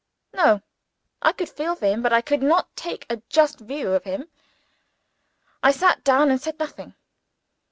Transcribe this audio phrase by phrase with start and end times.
[0.33, 0.63] No!
[1.21, 4.29] I could feel for him, but I could not take a just view of him.
[5.61, 6.95] I sat down, and said nothing.